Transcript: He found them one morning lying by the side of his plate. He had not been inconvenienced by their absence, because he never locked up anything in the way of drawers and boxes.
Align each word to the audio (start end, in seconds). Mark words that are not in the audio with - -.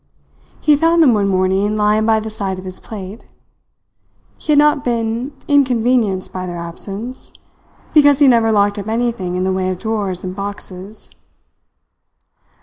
He 0.61 0.75
found 0.75 1.03
them 1.03 1.13
one 1.13 1.27
morning 1.27 1.77
lying 1.77 2.07
by 2.07 2.19
the 2.19 2.31
side 2.31 2.57
of 2.57 2.65
his 2.65 2.79
plate. 2.79 3.23
He 4.35 4.53
had 4.53 4.57
not 4.57 4.83
been 4.83 5.31
inconvenienced 5.47 6.33
by 6.33 6.47
their 6.47 6.57
absence, 6.57 7.31
because 7.93 8.17
he 8.17 8.27
never 8.27 8.51
locked 8.51 8.79
up 8.79 8.87
anything 8.87 9.35
in 9.35 9.43
the 9.43 9.53
way 9.53 9.69
of 9.69 9.77
drawers 9.77 10.23
and 10.23 10.35
boxes. 10.35 11.11